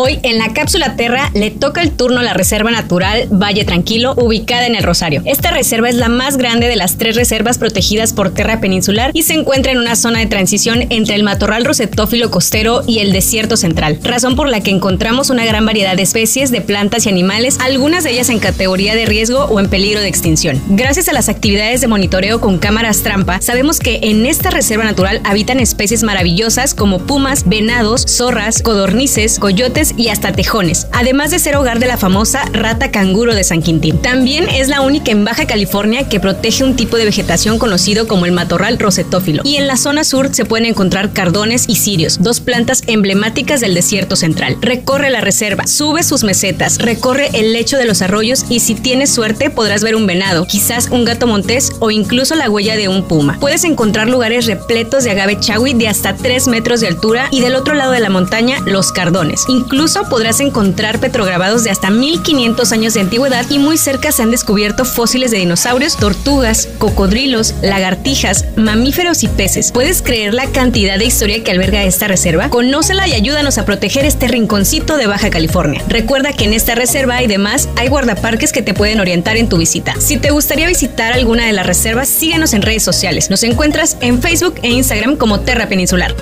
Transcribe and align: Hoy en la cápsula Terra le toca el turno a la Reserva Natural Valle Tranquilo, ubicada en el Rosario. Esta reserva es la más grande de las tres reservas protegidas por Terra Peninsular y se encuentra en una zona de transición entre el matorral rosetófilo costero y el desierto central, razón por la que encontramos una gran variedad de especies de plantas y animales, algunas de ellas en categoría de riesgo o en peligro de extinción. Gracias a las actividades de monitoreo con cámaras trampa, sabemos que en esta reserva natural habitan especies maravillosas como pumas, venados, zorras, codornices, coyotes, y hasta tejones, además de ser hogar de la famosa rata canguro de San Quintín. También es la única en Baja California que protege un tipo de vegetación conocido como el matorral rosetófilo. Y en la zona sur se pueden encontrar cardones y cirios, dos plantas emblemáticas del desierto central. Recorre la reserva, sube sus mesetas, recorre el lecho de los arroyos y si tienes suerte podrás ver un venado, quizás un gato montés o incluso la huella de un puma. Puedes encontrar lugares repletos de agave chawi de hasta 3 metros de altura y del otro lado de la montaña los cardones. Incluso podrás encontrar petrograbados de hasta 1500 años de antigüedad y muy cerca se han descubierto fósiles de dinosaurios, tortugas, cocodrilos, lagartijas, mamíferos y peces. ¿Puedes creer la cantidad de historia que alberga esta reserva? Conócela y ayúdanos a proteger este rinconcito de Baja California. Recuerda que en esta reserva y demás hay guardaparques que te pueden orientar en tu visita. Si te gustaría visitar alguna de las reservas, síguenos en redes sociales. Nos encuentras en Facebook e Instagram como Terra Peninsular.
Hoy 0.00 0.20
en 0.22 0.38
la 0.38 0.52
cápsula 0.52 0.94
Terra 0.94 1.32
le 1.34 1.50
toca 1.50 1.82
el 1.82 1.90
turno 1.90 2.20
a 2.20 2.22
la 2.22 2.32
Reserva 2.32 2.70
Natural 2.70 3.26
Valle 3.32 3.64
Tranquilo, 3.64 4.14
ubicada 4.16 4.64
en 4.64 4.76
el 4.76 4.84
Rosario. 4.84 5.22
Esta 5.24 5.50
reserva 5.50 5.88
es 5.88 5.96
la 5.96 6.08
más 6.08 6.36
grande 6.36 6.68
de 6.68 6.76
las 6.76 6.98
tres 6.98 7.16
reservas 7.16 7.58
protegidas 7.58 8.12
por 8.12 8.32
Terra 8.32 8.60
Peninsular 8.60 9.10
y 9.12 9.24
se 9.24 9.34
encuentra 9.34 9.72
en 9.72 9.78
una 9.78 9.96
zona 9.96 10.20
de 10.20 10.26
transición 10.26 10.84
entre 10.90 11.16
el 11.16 11.24
matorral 11.24 11.64
rosetófilo 11.64 12.30
costero 12.30 12.84
y 12.86 13.00
el 13.00 13.10
desierto 13.10 13.56
central, 13.56 13.98
razón 14.04 14.36
por 14.36 14.48
la 14.48 14.60
que 14.60 14.70
encontramos 14.70 15.30
una 15.30 15.44
gran 15.44 15.66
variedad 15.66 15.96
de 15.96 16.04
especies 16.04 16.52
de 16.52 16.60
plantas 16.60 17.06
y 17.06 17.08
animales, 17.08 17.58
algunas 17.58 18.04
de 18.04 18.12
ellas 18.12 18.28
en 18.28 18.38
categoría 18.38 18.94
de 18.94 19.04
riesgo 19.04 19.46
o 19.46 19.58
en 19.58 19.68
peligro 19.68 20.00
de 20.00 20.06
extinción. 20.06 20.62
Gracias 20.68 21.08
a 21.08 21.12
las 21.12 21.28
actividades 21.28 21.80
de 21.80 21.88
monitoreo 21.88 22.40
con 22.40 22.58
cámaras 22.58 23.02
trampa, 23.02 23.40
sabemos 23.40 23.80
que 23.80 23.98
en 24.04 24.26
esta 24.26 24.50
reserva 24.50 24.84
natural 24.84 25.20
habitan 25.24 25.58
especies 25.58 26.04
maravillosas 26.04 26.76
como 26.76 27.00
pumas, 27.00 27.48
venados, 27.48 28.04
zorras, 28.06 28.62
codornices, 28.62 29.40
coyotes, 29.40 29.87
y 29.96 30.08
hasta 30.08 30.32
tejones, 30.32 30.86
además 30.92 31.30
de 31.30 31.38
ser 31.38 31.56
hogar 31.56 31.78
de 31.78 31.86
la 31.86 31.96
famosa 31.96 32.44
rata 32.52 32.90
canguro 32.90 33.34
de 33.34 33.44
San 33.44 33.62
Quintín. 33.62 33.98
También 33.98 34.48
es 34.48 34.68
la 34.68 34.80
única 34.80 35.10
en 35.10 35.24
Baja 35.24 35.46
California 35.46 36.08
que 36.08 36.20
protege 36.20 36.64
un 36.64 36.76
tipo 36.76 36.96
de 36.96 37.04
vegetación 37.04 37.58
conocido 37.58 38.06
como 38.08 38.26
el 38.26 38.32
matorral 38.32 38.78
rosetófilo. 38.78 39.42
Y 39.44 39.56
en 39.56 39.66
la 39.66 39.76
zona 39.76 40.04
sur 40.04 40.34
se 40.34 40.44
pueden 40.44 40.66
encontrar 40.66 41.12
cardones 41.12 41.64
y 41.68 41.76
cirios, 41.76 42.22
dos 42.22 42.40
plantas 42.40 42.82
emblemáticas 42.86 43.60
del 43.60 43.74
desierto 43.74 44.16
central. 44.16 44.56
Recorre 44.60 45.10
la 45.10 45.20
reserva, 45.20 45.66
sube 45.66 46.02
sus 46.02 46.24
mesetas, 46.24 46.78
recorre 46.78 47.30
el 47.34 47.52
lecho 47.52 47.76
de 47.76 47.84
los 47.86 48.02
arroyos 48.02 48.44
y 48.48 48.60
si 48.60 48.74
tienes 48.74 49.10
suerte 49.12 49.50
podrás 49.50 49.82
ver 49.82 49.96
un 49.96 50.06
venado, 50.06 50.46
quizás 50.46 50.88
un 50.90 51.04
gato 51.04 51.26
montés 51.26 51.72
o 51.80 51.90
incluso 51.90 52.34
la 52.34 52.50
huella 52.50 52.76
de 52.76 52.88
un 52.88 53.06
puma. 53.06 53.36
Puedes 53.40 53.64
encontrar 53.64 54.08
lugares 54.08 54.46
repletos 54.46 55.04
de 55.04 55.10
agave 55.10 55.38
chawi 55.38 55.74
de 55.74 55.88
hasta 55.88 56.16
3 56.16 56.48
metros 56.48 56.80
de 56.80 56.88
altura 56.88 57.28
y 57.30 57.40
del 57.40 57.54
otro 57.54 57.74
lado 57.74 57.92
de 57.92 58.00
la 58.00 58.10
montaña 58.10 58.58
los 58.64 58.92
cardones. 58.92 59.44
Incluso 59.68 60.08
podrás 60.08 60.40
encontrar 60.40 60.98
petrograbados 60.98 61.62
de 61.62 61.68
hasta 61.68 61.90
1500 61.90 62.72
años 62.72 62.94
de 62.94 63.02
antigüedad 63.02 63.44
y 63.50 63.58
muy 63.58 63.76
cerca 63.76 64.12
se 64.12 64.22
han 64.22 64.30
descubierto 64.30 64.86
fósiles 64.86 65.30
de 65.30 65.36
dinosaurios, 65.36 65.98
tortugas, 65.98 66.70
cocodrilos, 66.78 67.54
lagartijas, 67.60 68.46
mamíferos 68.56 69.22
y 69.24 69.28
peces. 69.28 69.70
¿Puedes 69.70 70.00
creer 70.00 70.32
la 70.32 70.46
cantidad 70.46 70.98
de 70.98 71.04
historia 71.04 71.44
que 71.44 71.50
alberga 71.50 71.84
esta 71.84 72.08
reserva? 72.08 72.48
Conócela 72.48 73.06
y 73.08 73.12
ayúdanos 73.12 73.58
a 73.58 73.66
proteger 73.66 74.06
este 74.06 74.26
rinconcito 74.26 74.96
de 74.96 75.06
Baja 75.06 75.28
California. 75.28 75.84
Recuerda 75.86 76.32
que 76.32 76.46
en 76.46 76.54
esta 76.54 76.74
reserva 76.74 77.22
y 77.22 77.26
demás 77.26 77.68
hay 77.76 77.88
guardaparques 77.88 78.54
que 78.54 78.62
te 78.62 78.72
pueden 78.72 79.00
orientar 79.00 79.36
en 79.36 79.50
tu 79.50 79.58
visita. 79.58 79.96
Si 80.00 80.16
te 80.16 80.30
gustaría 80.30 80.66
visitar 80.66 81.12
alguna 81.12 81.44
de 81.44 81.52
las 81.52 81.66
reservas, 81.66 82.08
síguenos 82.08 82.54
en 82.54 82.62
redes 82.62 82.84
sociales. 82.84 83.28
Nos 83.28 83.42
encuentras 83.42 83.98
en 84.00 84.22
Facebook 84.22 84.54
e 84.62 84.70
Instagram 84.70 85.16
como 85.16 85.40
Terra 85.40 85.68
Peninsular. 85.68 86.14